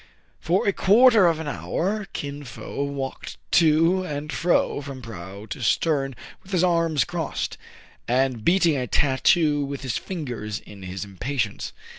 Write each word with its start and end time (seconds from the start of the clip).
For 0.39 0.65
a 0.67 0.73
quarter 0.73 1.27
of 1.27 1.39
an 1.39 1.47
hour 1.47 2.07
Kin 2.11 2.43
Fo 2.43 2.83
walked 2.83 3.37
to 3.51 4.01
and 4.01 4.33
fro 4.33 4.81
from 4.81 4.99
prow 4.99 5.45
to 5.45 5.61
stern, 5.61 6.15
with 6.41 6.53
his 6.53 6.63
arms 6.63 7.03
crossed, 7.03 7.55
and 8.07 8.43
beating 8.43 8.75
a 8.75 8.87
tattoo 8.87 9.63
with 9.63 9.81
his 9.83 9.97
fingers 9.99 10.59
in 10.59 10.81
his 10.81 11.05
impatience. 11.05 11.71